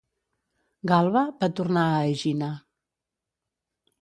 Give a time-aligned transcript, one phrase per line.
[0.91, 2.49] Galba va tornar a Egina.